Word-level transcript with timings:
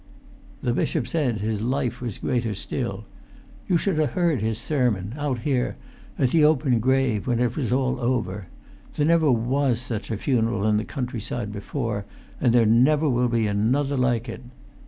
"The 0.63 0.73
bishop 0.73 1.07
said 1.07 1.41
his 1.41 1.61
life 1.61 2.01
was 2.01 2.17
greater 2.17 2.55
still. 2.55 3.05
You 3.67 3.77
should 3.77 3.99
ha' 3.99 4.11
heard 4.13 4.41
his 4.41 4.57
sermon, 4.57 5.13
out 5.15 5.41
here, 5.41 5.75
at 6.17 6.31
the 6.31 6.43
open 6.43 6.79
grave, 6.79 7.27
when 7.27 7.39
it 7.39 7.55
was 7.55 7.71
all 7.71 7.99
over. 7.99 8.47
There 8.95 9.05
never 9.05 9.31
was 9.31 9.79
such 9.79 10.09
a 10.09 10.17
funeral 10.17 10.65
in 10.65 10.77
the 10.77 10.85
countryside 10.85 11.51
before, 11.51 12.05
and 12.39 12.51
there 12.51 12.65
never 12.65 13.07
will 13.07 13.29
be 13.29 13.45
another 13.45 13.95
like 13.95 14.27
it. 14.27 14.41